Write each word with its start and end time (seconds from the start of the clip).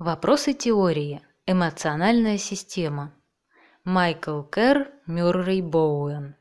Вопросы 0.00 0.54
теории. 0.54 1.20
Эмоциональная 1.44 2.38
система. 2.38 3.12
Майкл 3.84 4.40
Керр, 4.40 4.88
Мюррей 5.04 5.60
Боуэн. 5.60 6.36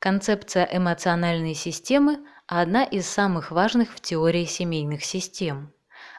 Концепция 0.00 0.68
эмоциональной 0.72 1.54
системы– 1.54 2.18
одна 2.48 2.82
из 2.82 3.06
самых 3.06 3.52
важных 3.52 3.94
в 3.94 4.00
теории 4.00 4.44
семейных 4.44 5.04
систем. 5.04 5.72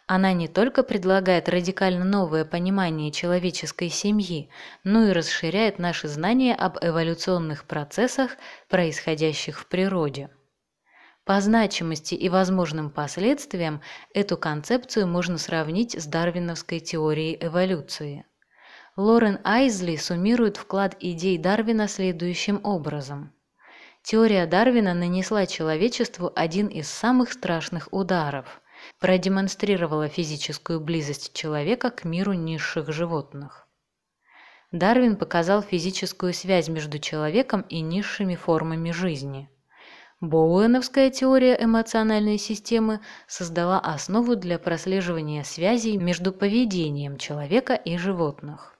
Она 0.07 0.31
не 0.31 0.47
только 0.47 0.83
предлагает 0.83 1.49
радикально 1.49 2.05
новое 2.05 2.45
понимание 2.45 3.11
человеческой 3.11 3.89
семьи, 3.89 4.49
но 4.85 5.07
и 5.07 5.11
расширяет 5.11 5.77
наши 5.77 6.07
знания 6.07 6.55
об 6.55 6.77
эволюционных 6.81 7.65
процессах, 7.65 8.37
происходящих 8.69 9.59
в 9.59 9.67
природе. 9.67 10.29
По 11.29 11.41
значимости 11.41 12.15
и 12.15 12.27
возможным 12.27 12.89
последствиям 12.89 13.83
эту 14.15 14.35
концепцию 14.35 15.05
можно 15.05 15.37
сравнить 15.37 15.93
с 15.93 16.07
дарвиновской 16.07 16.79
теорией 16.79 17.37
эволюции. 17.39 18.25
Лорен 18.97 19.37
Айзли 19.43 19.95
суммирует 19.95 20.57
вклад 20.57 20.97
идей 20.99 21.37
Дарвина 21.37 21.87
следующим 21.87 22.59
образом. 22.63 23.31
Теория 24.01 24.47
Дарвина 24.47 24.95
нанесла 24.95 25.45
человечеству 25.45 26.31
один 26.35 26.65
из 26.65 26.89
самых 26.89 27.31
страшных 27.31 27.89
ударов– 27.91 28.63
продемонстрировала 28.99 30.07
физическую 30.07 30.79
близость 30.79 31.33
человека 31.33 31.91
к 31.91 32.05
миру 32.05 32.33
низших 32.33 32.91
животных. 32.91 33.67
Дарвин 34.71 35.15
показал 35.15 35.61
физическую 35.61 36.33
связь 36.33 36.69
между 36.69 36.97
человеком 36.97 37.61
и 37.69 37.81
низшими 37.81 38.33
формами 38.33 38.89
жизни– 38.89 39.47
Боуэновская 40.21 41.11
теория 41.11 41.57
эмоциональной 41.57 42.37
системы 42.37 42.99
создала 43.25 43.79
основу 43.79 44.35
для 44.35 44.59
прослеживания 44.59 45.45
связей 45.45 45.97
между 45.97 46.33
поведением 46.33 47.17
человека 47.17 47.73
и 47.73 47.97
животных. 47.97 48.77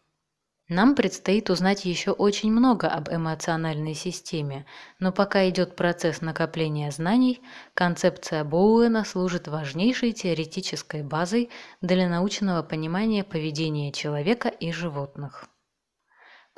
Нам 0.68 0.96
предстоит 0.96 1.50
узнать 1.50 1.86
еще 1.86 2.12
очень 2.12 2.52
много 2.52 2.90
об 2.90 3.10
эмоциональной 3.10 3.94
системе, 3.94 4.66
но 5.00 5.14
пока 5.14 5.48
идет 5.50 5.78
процесс 5.78 6.22
накопления 6.22 6.92
знаний, 6.92 7.42
концепция 7.74 8.44
Боуэна 8.44 9.06
служит 9.06 9.48
важнейшей 9.48 10.12
теоретической 10.12 11.04
базой 11.04 11.50
для 11.80 12.10
научного 12.10 12.64
понимания 12.64 13.24
поведения 13.24 13.94
человека 13.94 14.50
и 14.50 14.74
животных. 14.74 15.48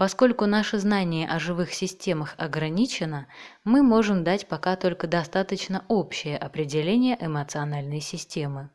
Поскольку 0.02 0.48
наше 0.48 0.80
знание 0.80 1.28
о 1.28 1.38
живых 1.38 1.76
системах 1.76 2.34
ограничено, 2.40 3.28
мы 3.64 3.84
можем 3.84 4.24
дать 4.24 4.48
пока 4.48 4.76
только 4.76 5.06
достаточно 5.06 5.86
общее 5.90 6.40
определение 6.40 7.16
эмоциональной 7.24 8.02
системы. 8.02 8.72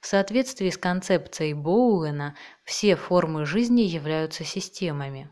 В 0.00 0.06
соответствии 0.06 0.68
с 0.68 0.76
концепцией 0.76 1.54
Боуэна, 1.54 2.36
все 2.62 2.94
формы 2.94 3.46
жизни 3.46 3.80
являются 3.80 4.44
системами. 4.44 5.30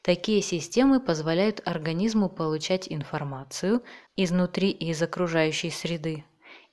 Такие 0.00 0.40
системы 0.40 1.00
позволяют 1.00 1.60
организму 1.66 2.30
получать 2.30 2.90
информацию 2.90 3.82
изнутри 4.16 4.70
и 4.70 4.88
из 4.88 5.02
окружающей 5.02 5.68
среды, 5.68 6.24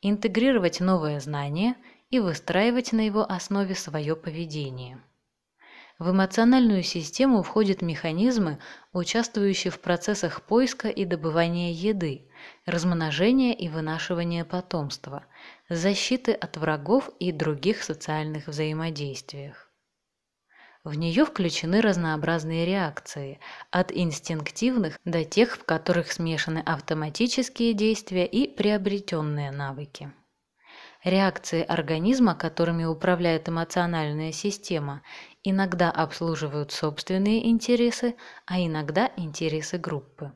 интегрировать 0.02 0.80
новое 0.80 1.20
знание 1.20 1.76
и 2.09 2.22
выстраивать 2.22 2.94
на 2.94 3.06
его 3.06 3.30
основе 3.30 3.76
свое 3.76 4.16
поведение. 4.16 5.04
В 6.04 6.12
эмоциональную 6.12 6.84
систему 6.84 7.44
входят 7.44 7.82
механизмы, 7.82 8.59
участвующие 8.92 9.72
в 9.72 9.80
процессах 9.80 10.42
поиска 10.42 10.90
и 10.90 11.06
добывания 11.06 11.72
еды, 11.72 12.28
размножения 12.66 13.54
и 13.54 13.70
вынашивания 13.70 14.44
потомства, 14.44 15.23
защиты 15.70 16.34
от 16.34 16.58
врагов 16.58 17.10
и 17.20 17.32
других 17.32 17.84
социальных 17.84 18.48
взаимодействиях. 18.48 19.72
В 20.84 20.95
нее 20.95 21.23
включены 21.23 21.80
разнообразные 21.80 22.66
реакции, 22.66 23.40
от 23.72 23.94
инстинктивных 23.94 25.00
до 25.06 25.23
тех, 25.23 25.56
в 25.56 25.64
которых 25.64 26.12
смешаны 26.12 26.60
автоматические 26.66 27.73
действия 27.73 28.26
и 28.26 28.54
приобретенные 28.54 29.52
навыки. 29.52 30.11
Реакции 31.03 31.64
организма, 31.64 32.33
которыми 32.33 32.86
управляет 32.86 33.49
эмоциональная 33.49 34.31
система, 34.31 35.02
иногда 35.43 35.91
обслуживают 35.91 36.71
собственные 36.71 37.49
интересы, 37.49 38.15
а 38.45 38.61
иногда 38.61 39.11
интересы 39.17 39.77
группы. 39.77 40.31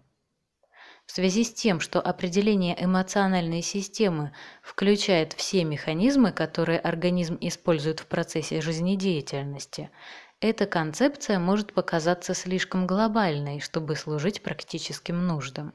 В 1.05 1.13
связи 1.13 1.45
с 1.45 1.53
тем, 1.53 1.79
что 1.79 2.01
определение 2.01 2.75
эмоциональной 2.83 3.61
системы 3.61 4.33
включает 4.61 5.31
все 5.31 5.63
механизмы, 5.63 6.33
которые 6.33 6.79
организм 6.79 7.37
использует 7.39 8.01
в 8.01 8.07
процессе 8.07 8.59
жизнедеятельности, 8.59 9.89
эта 10.41 10.65
концепция 10.65 11.39
может 11.39 11.73
показаться 11.73 12.33
слишком 12.33 12.85
глобальной, 12.85 13.61
чтобы 13.61 13.95
служить 13.95 14.43
практическим 14.43 15.25
нуждам. 15.25 15.73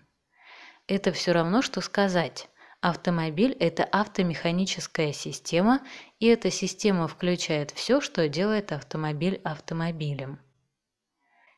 Это 0.86 1.12
все 1.12 1.32
равно, 1.32 1.62
что 1.62 1.80
сказать 1.80 2.50
Автомобиль– 2.82 3.56
это 3.60 3.84
автомеханическая 3.84 5.12
система, 5.12 5.82
и 6.18 6.26
эта 6.26 6.50
система 6.50 7.06
включает 7.06 7.70
все, 7.70 8.00
что 8.00 8.28
делает 8.28 8.72
автомобиль 8.72 9.40
автомобилем. 9.44 10.40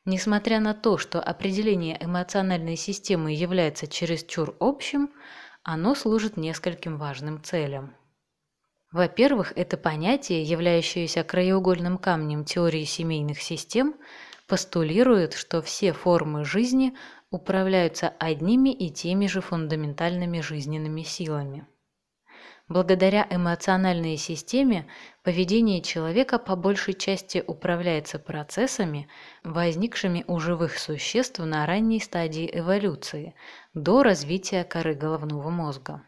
Несмотря 0.04 0.60
на 0.60 0.74
то, 0.74 0.98
что 0.98 1.22
определение 1.22 1.96
эмоциональной 1.98 2.76
системы 2.76 3.32
является 3.32 3.86
чересчур 3.86 4.54
общим, 4.60 5.14
оно 5.62 5.94
служит 5.94 6.36
нескольким 6.36 6.98
важным 6.98 7.42
целям. 7.42 7.96
Во-первых, 8.92 9.54
это 9.56 9.78
понятие, 9.78 10.42
являющееся 10.42 11.24
краеугольным 11.24 11.96
камнем 11.96 12.44
теории 12.44 12.84
семейных 12.84 13.40
систем, 13.40 13.94
постулирует, 14.46 15.32
что 15.32 15.62
все 15.62 15.94
формы 15.94 16.44
жизни 16.44 16.94
управляются 17.34 18.14
одними 18.20 18.70
и 18.70 18.90
теми 18.90 19.26
же 19.26 19.40
фундаментальными 19.40 20.40
жизненными 20.40 21.02
силами. 21.02 21.66
Благодаря 22.68 23.26
эмоциональной 23.28 24.16
системе 24.16 24.86
поведение 25.24 25.82
человека 25.82 26.38
по 26.38 26.54
большей 26.54 26.94
части 26.94 27.42
управляется 27.44 28.20
процессами, 28.20 29.08
возникшими 29.42 30.24
у 30.28 30.38
живых 30.38 30.78
существ 30.78 31.40
на 31.40 31.66
ранней 31.66 32.00
стадии 32.00 32.48
эволюции, 32.50 33.34
до 33.74 34.04
развития 34.04 34.62
коры 34.62 34.94
головного 34.94 35.50
мозга. 35.50 36.02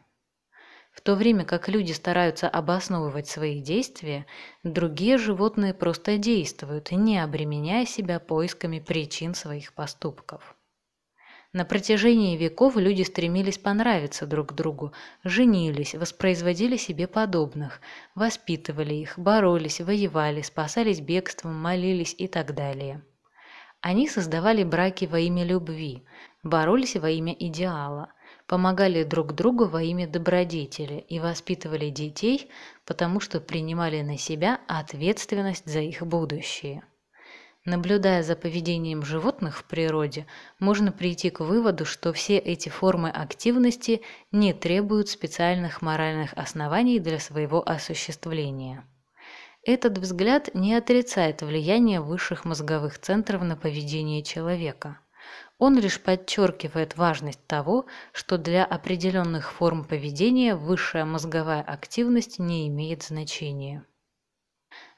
В 0.93 1.03
то 1.03 1.15
время 1.15 1.45
как 1.45 1.69
люди 1.69 1.93
стараются 1.93 2.49
обосновывать 2.49 3.27
свои 3.27 3.61
действия, 3.61 4.27
другие 4.63 5.19
животные 5.19 5.75
просто 5.75 6.17
действуют, 6.19 6.93
не 6.93 7.19
обременяя 7.19 7.85
себя 7.85 8.21
поисками 8.21 8.79
причин 8.79 9.35
своих 9.35 9.75
поступков. 9.75 10.56
На 11.57 11.65
протяжении 11.65 12.37
веков 12.37 12.77
люди 12.77 13.01
стремились 13.01 13.57
понравиться 13.57 14.27
друг 14.27 14.53
другу, 14.53 14.93
женились, 15.25 15.95
воспроизводили 15.95 16.77
себе 16.77 17.07
подобных, 17.07 17.81
воспитывали 18.15 18.93
их, 18.93 19.19
боролись, 19.19 19.81
воевали, 19.81 20.43
спасались 20.43 21.01
бегством, 21.01 21.55
молились 21.55 22.15
и 22.19 22.29
так 22.29 22.55
далее. 22.55 23.03
Они 23.81 24.07
создавали 24.07 24.65
браки 24.65 25.07
во 25.07 25.19
имя 25.19 25.45
любви, 25.45 26.05
боролись 26.43 26.97
во 26.97 27.09
имя 27.09 27.33
идеала, 27.33 28.13
помогали 28.47 29.03
друг 29.03 29.33
другу 29.33 29.65
во 29.65 29.83
имя 29.83 30.07
добродетели 30.07 31.07
и 31.09 31.19
воспитывали 31.21 31.89
детей, 31.89 32.51
потому 32.85 33.19
что 33.19 33.41
принимали 33.41 34.03
на 34.03 34.19
себя 34.19 34.61
ответственность 34.69 35.65
за 35.65 35.81
их 35.81 36.07
будущее. 36.07 36.83
Наблюдая 37.67 38.23
за 38.23 38.37
поведением 38.37 39.03
животных 39.03 39.59
в 39.59 39.65
природе, 39.65 40.29
можно 40.61 40.93
прийти 40.93 41.31
к 41.31 41.41
выводу, 41.41 41.85
что 41.85 42.13
все 42.13 42.39
эти 42.39 42.69
формы 42.69 43.11
активности 43.11 44.03
не 44.31 44.55
требуют 44.55 45.09
специальных 45.09 45.83
моральных 45.83 46.33
оснований 46.35 47.01
для 47.01 47.19
своего 47.19 47.69
осуществления. 47.69 48.87
Этот 49.65 49.99
взгляд 49.99 50.55
не 50.55 50.75
отрицает 50.75 51.43
влияние 51.43 52.01
высших 52.01 52.45
мозговых 52.45 53.01
центров 53.01 53.43
на 53.43 53.57
поведение 53.57 54.23
человека. 54.23 55.01
Он 55.59 55.77
лишь 55.77 56.01
подчеркивает 56.01 56.97
важность 56.97 57.45
того, 57.49 57.87
что 58.13 58.39
для 58.39 58.65
определенных 58.65 59.51
форм 59.51 59.85
поведения 59.85 60.55
высшая 60.55 61.05
мозговая 61.05 61.63
активность 61.63 62.39
не 62.39 62.69
имеет 62.69 63.03
значения. 63.03 63.85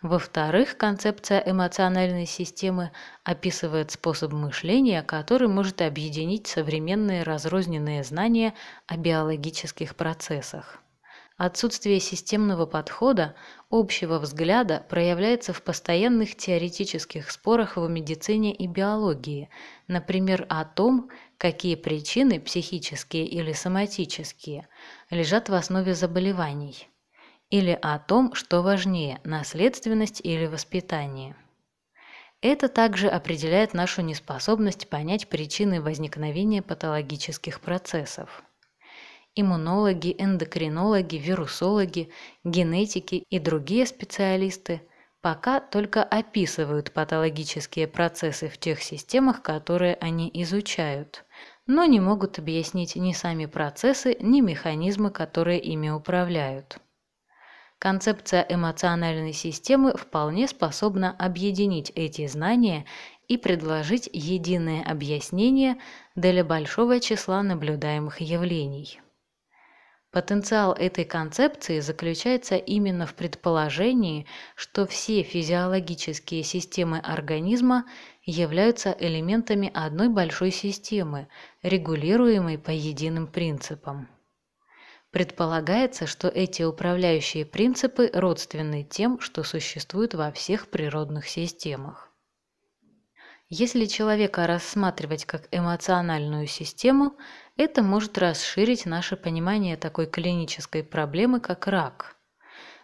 Во-вторых, 0.02 0.76
концепция 0.76 1.42
эмоциональной 1.44 2.26
системы 2.26 2.92
описывает 3.24 3.90
способ 3.90 4.32
мышления, 4.32 5.02
который 5.02 5.48
может 5.48 5.82
объединить 5.82 6.46
современные 6.46 7.24
разрозненные 7.24 8.04
знания 8.04 8.54
о 8.86 8.96
биологических 8.96 9.96
процессах. 9.96 10.80
Отсутствие 11.36 11.98
системного 11.98 12.66
подхода, 12.66 13.34
общего 13.70 14.20
взгляда 14.20 14.84
проявляется 14.88 15.52
в 15.52 15.62
постоянных 15.62 16.36
теоретических 16.36 17.30
спорах 17.32 17.76
в 17.76 17.88
медицине 17.88 18.54
и 18.54 18.68
биологии, 18.68 19.48
например, 19.88 20.46
о 20.48 20.64
том, 20.64 21.10
какие 21.38 21.74
причины, 21.74 22.40
психические 22.40 23.26
или 23.26 23.52
соматические, 23.52 24.68
лежат 25.10 25.48
в 25.48 25.54
основе 25.54 25.94
заболеваний. 25.94 26.88
Или 27.50 27.78
о 27.80 27.98
том, 27.98 28.34
что 28.34 28.62
важнее– 28.62 29.20
наследственность 29.24 30.20
или 30.22 30.46
воспитание. 30.46 31.36
Это 32.40 32.68
также 32.68 33.08
определяет 33.08 33.74
нашу 33.74 34.02
неспособность 34.02 34.88
понять 34.88 35.28
причины 35.28 35.80
возникновения 35.80 36.62
патологических 36.62 37.60
процессов. 37.60 38.44
Иммунологи, 39.34 40.14
эндокринологи, 40.18 41.16
вирусологи, 41.16 42.10
генетики 42.44 43.24
и 43.28 43.38
другие 43.38 43.86
специалисты 43.86 44.82
пока 45.20 45.58
только 45.60 46.04
описывают 46.04 46.92
патологические 46.92 47.88
процессы 47.88 48.48
в 48.48 48.58
тех 48.58 48.82
системах, 48.82 49.42
которые 49.42 49.96
они 49.96 50.30
изучают, 50.34 51.24
но 51.66 51.84
не 51.84 51.98
могут 51.98 52.38
объяснить 52.38 52.94
ни 52.94 53.12
сами 53.12 53.46
процессы, 53.46 54.16
ни 54.20 54.40
механизмы, 54.40 55.10
которые 55.10 55.60
ими 55.60 55.88
управляют. 55.90 56.78
Концепция 57.78 58.44
эмоциональной 58.48 59.32
системы 59.32 59.96
вполне 59.96 60.48
способна 60.48 61.14
объединить 61.16 61.92
эти 61.94 62.26
знания 62.26 62.86
и 63.28 63.36
предложить 63.36 64.10
единое 64.12 64.82
объяснение 64.82 65.76
для 66.16 66.42
большого 66.42 66.98
числа 66.98 67.40
наблюдаемых 67.44 68.20
явлений. 68.20 69.00
Потенциал 70.10 70.72
этой 70.72 71.04
концепции 71.04 71.78
заключается 71.78 72.56
именно 72.56 73.06
в 73.06 73.14
предположении, 73.14 74.26
что 74.56 74.84
все 74.86 75.22
физиологические 75.22 76.42
системы 76.42 76.98
организма 76.98 77.84
являются 78.24 78.96
элементами 78.98 79.70
одной 79.72 80.08
большой 80.08 80.50
системы, 80.50 81.28
регулируемой 81.62 82.58
по 82.58 82.70
единым 82.70 83.28
принципам. 83.28 84.08
Предполагается, 85.19 86.06
что 86.06 86.29
эти 86.29 86.62
управляющие 86.62 87.44
принципы 87.44 88.09
родственны 88.15 88.85
тем, 88.85 89.19
что 89.19 89.43
существуют 89.43 90.15
во 90.15 90.31
всех 90.31 90.69
природных 90.69 91.26
системах. 91.26 92.12
Если 93.49 93.87
человека 93.87 94.47
рассматривать 94.47 95.25
как 95.25 95.49
эмоциональную 95.50 96.47
систему, 96.47 97.17
это 97.56 97.82
может 97.82 98.17
расширить 98.17 98.87
наше 98.87 99.17
понимание 99.17 99.76
такой 99.76 100.06
клинической 100.06 100.85
проблемы, 100.85 101.41
как 101.41 101.67
рак. 101.67 102.15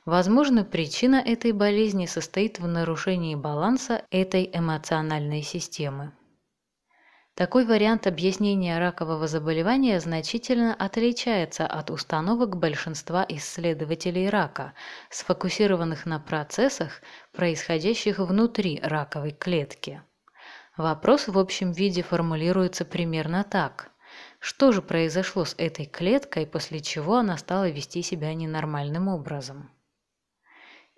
Возможно, 0.04 0.64
причина 0.64 1.22
этой 1.24 1.52
болезни 1.52 2.06
состоит 2.06 2.58
в 2.58 2.66
нарушении 2.66 3.36
баланса 3.36 4.02
этой 4.10 4.50
эмоциональной 4.52 5.42
системы. 5.42 6.10
Такой 7.34 7.64
вариант 7.64 8.06
объяснения 8.06 8.78
ракового 8.78 9.26
заболевания 9.26 9.98
значительно 9.98 10.72
отличается 10.72 11.66
от 11.66 11.90
установок 11.90 12.56
большинства 12.56 13.26
исследователей 13.28 14.28
рака, 14.28 14.72
сфокусированных 15.10 16.06
на 16.06 16.20
процессах, 16.20 17.02
происходящих 17.32 18.20
внутри 18.20 18.78
раковой 18.80 19.32
клетки. 19.32 20.00
Вопрос 20.76 21.26
в 21.26 21.36
общем 21.36 21.72
виде 21.72 22.04
формулируется 22.04 22.84
примерно 22.84 23.42
так. 23.42 23.90
Что 24.38 24.70
же 24.70 24.80
произошло 24.80 25.44
с 25.44 25.56
этой 25.58 25.86
клеткой, 25.86 26.46
после 26.46 26.78
чего 26.78 27.16
она 27.16 27.36
стала 27.36 27.68
вести 27.68 28.02
себя 28.02 28.32
ненормальным 28.32 29.08
образом? 29.08 29.72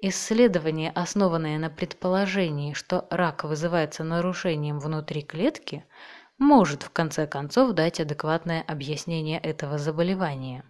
Исследование, 0.03 0.91
основанное 0.91 1.59
на 1.59 1.71
предположении, 1.71 2.75
что 2.75 3.07
рак 3.09 3.45
вызывается 3.45 4.05
нарушением 4.05 4.79
внутри 4.81 5.23
клетки– 5.23 5.87
может 6.39 6.83
в 6.83 6.91
конце 6.91 7.27
концов 7.27 7.73
дать 7.73 8.01
адекватное 8.01 8.63
объяснение 8.63 9.39
этого 9.39 9.79
заболевания. 9.79 10.65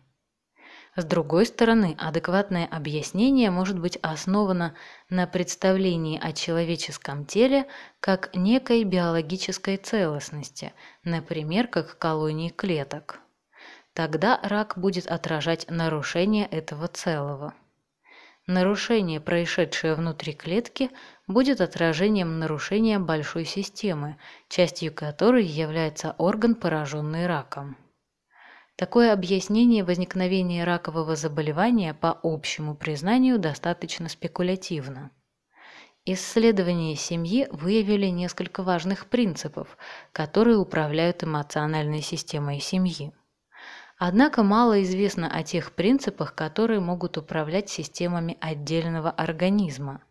С 0.96 1.04
другой 1.04 1.44
стороны, 1.44 1.94
адекватное 1.98 2.64
объяснение 2.66 3.50
может 3.50 3.78
быть 3.78 3.98
основано 4.00 4.74
на 5.10 5.26
представлении 5.26 6.18
о 6.18 6.32
человеческом 6.32 7.26
теле 7.26 7.66
как 8.00 8.34
некой 8.34 8.82
биологической 8.84 9.76
целостности, 9.76 10.72
например, 11.04 11.68
как 11.68 11.98
колонии 11.98 12.48
клеток. 12.48 13.20
Тогда 13.92 14.40
рак 14.42 14.78
будет 14.78 15.06
отражать 15.06 15.66
нарушение 15.68 16.46
этого 16.46 16.86
целого. 16.88 17.52
Нарушение, 18.46 19.20
происшедшее 19.20 19.96
внутри 19.96 20.32
клетки, 20.32 20.90
будет 21.26 21.60
отражением 21.60 22.38
нарушения 22.38 23.00
большой 23.00 23.44
системы, 23.44 24.18
частью 24.48 24.94
которой 24.94 25.44
является 25.44 26.14
орган, 26.16 26.54
пораженный 26.54 27.26
раком. 27.26 27.76
Такое 28.76 29.12
объяснение 29.12 29.82
возникновения 29.82 30.62
ракового 30.62 31.16
заболевания 31.16 31.92
по 31.92 32.20
общему 32.22 32.76
признанию 32.76 33.40
достаточно 33.40 34.08
спекулятивно. 34.08 35.10
Исследования 36.04 36.94
семьи 36.94 37.48
выявили 37.50 38.06
несколько 38.06 38.62
важных 38.62 39.06
принципов, 39.06 39.76
которые 40.12 40.56
управляют 40.56 41.24
эмоциональной 41.24 42.00
системой 42.00 42.60
семьи. 42.60 43.12
Однако 43.98 44.42
мало 44.42 44.82
известно 44.82 45.30
о 45.30 45.42
тех 45.42 45.72
принципах, 45.72 46.34
которые 46.34 46.80
могут 46.80 47.16
управлять 47.16 47.70
системами 47.70 48.36
отдельного 48.40 49.10
организма. 49.10 50.02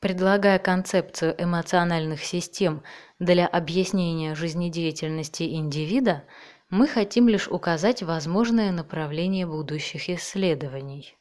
Предлагая 0.00 0.58
концепцию 0.58 1.34
эмоциональных 1.38 2.24
систем 2.24 2.82
для 3.18 3.46
объяснения 3.46 4.34
жизнедеятельности 4.34 5.44
индивида, 5.54 6.24
мы 6.68 6.88
хотим 6.88 7.28
лишь 7.28 7.48
указать 7.48 8.02
возможное 8.02 8.72
направление 8.72 9.46
будущих 9.46 10.10
исследований. 10.10 11.16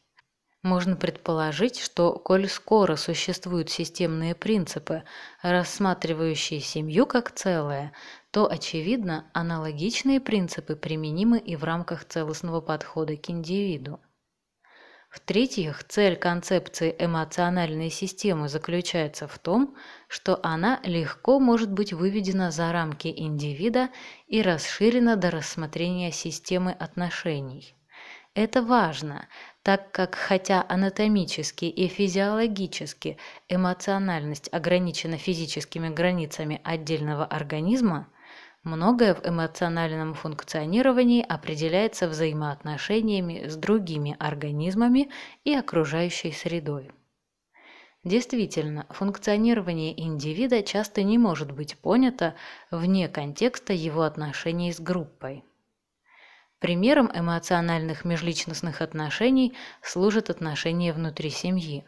Можно 0.64 0.96
предположить, 0.96 1.80
что, 1.80 2.14
коль 2.14 2.50
скоро 2.50 2.96
существуют 2.96 3.70
системные 3.70 4.34
принципы, 4.34 5.04
рассматривающие 5.44 6.60
семью 6.60 7.06
как 7.06 7.32
целое, 7.32 7.94
то, 8.36 8.52
очевидно, 8.52 9.32
аналогичные 9.32 10.20
принципы 10.20 10.76
применимы 10.76 11.40
и 11.40 11.56
в 11.56 11.64
рамках 11.64 12.04
целостного 12.04 12.60
подхода 12.60 13.16
к 13.16 13.30
индивиду. 13.30 14.02
В-третьих, 15.10 15.86
цель 15.86 16.18
концепции 16.18 16.94
эмоциональной 17.00 17.90
системы 17.90 18.50
заключается 18.50 19.30
в 19.30 19.40
том, 19.40 19.78
что 20.10 20.38
она 20.44 20.82
легко 20.84 21.40
может 21.40 21.72
быть 21.72 21.94
выведена 21.94 22.52
за 22.52 22.74
рамки 22.74 23.08
индивида 23.08 23.88
и 24.28 24.42
расширена 24.42 25.16
до 25.16 25.32
рассмотрения 25.32 26.12
системы 26.12 26.74
отношений. 26.74 27.74
Это 28.34 28.62
важно, 28.62 29.30
так 29.64 29.94
как 29.94 30.16
хотя 30.16 30.66
анатомически 30.68 31.64
и 31.64 31.88
физиологически 31.88 33.18
эмоциональность 33.48 34.50
ограничена 34.52 35.16
физическими 35.18 35.88
границами 35.88 36.60
отдельного 36.66 37.24
организма, 37.24 38.10
Многое 38.66 39.14
в 39.14 39.24
эмоциональном 39.24 40.16
функционировании 40.16 41.24
определяется 41.24 42.08
взаимоотношениями 42.08 43.48
с 43.48 43.56
другими 43.56 44.18
организмами 44.20 45.12
и 45.44 45.54
окружающей 45.54 46.32
средой. 46.32 46.90
Действительно, 48.04 48.88
функционирование 48.90 50.00
индивида 50.02 50.64
часто 50.64 51.04
не 51.04 51.20
может 51.20 51.52
быть 51.52 51.78
понято 51.78 52.34
вне 52.72 53.08
контекста 53.08 53.72
его 53.72 54.02
отношений 54.02 54.74
с 54.74 54.80
группой. 54.80 55.44
Примером 56.58 57.12
эмоциональных 57.14 58.04
межличностных 58.04 58.82
отношений 58.82 59.54
служат 59.84 60.32
отношения 60.32 60.92
внутри 60.92 61.30
семьи. 61.30 61.86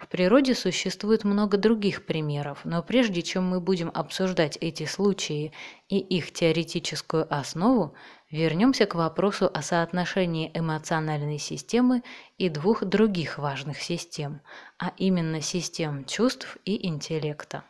В 0.00 0.08
природе 0.08 0.54
существует 0.54 1.24
много 1.24 1.58
других 1.58 2.06
примеров, 2.06 2.60
но 2.64 2.82
прежде 2.82 3.20
чем 3.20 3.46
мы 3.46 3.60
будем 3.60 3.90
обсуждать 3.92 4.56
эти 4.62 4.86
случаи 4.86 5.52
и 5.90 5.98
их 5.98 6.32
теоретическую 6.32 7.26
основу, 7.32 7.94
вернемся 8.30 8.86
к 8.86 8.94
вопросу 8.94 9.50
о 9.52 9.60
соотношении 9.60 10.50
эмоциональной 10.54 11.38
системы 11.38 12.02
и 12.38 12.48
двух 12.48 12.82
других 12.82 13.36
важных 13.36 13.82
систем, 13.82 14.40
а 14.78 14.92
именно 14.96 15.42
систем 15.42 16.06
чувств 16.06 16.56
и 16.64 16.88
интеллекта. 16.88 17.62